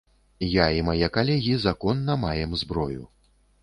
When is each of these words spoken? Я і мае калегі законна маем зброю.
Я 0.53 0.65
і 0.77 0.81
мае 0.87 1.11
калегі 1.19 1.53
законна 1.69 2.19
маем 2.27 2.61
зброю. 2.67 3.03